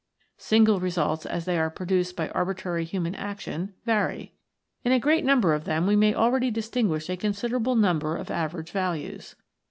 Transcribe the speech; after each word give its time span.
Single 0.39 0.79
results, 0.79 1.27
as 1.27 1.45
they 1.45 1.59
are 1.59 1.69
produced 1.69 2.15
by 2.15 2.29
arbitrary 2.29 2.85
human 2.85 3.13
action, 3.13 3.75
vary. 3.85 4.33
In 4.83 4.91
a 4.91 4.97
great 4.99 5.23
number 5.23 5.53
of 5.53 5.65
them 5.65 5.85
we 5.85 5.95
may 5.95 6.15
already 6.15 6.49
distinguish 6.49 7.07
a 7.07 7.15
considerable 7.15 7.75
number 7.75 8.15
of 8.15 8.31
average 8.31 8.71
values. 8.71 9.35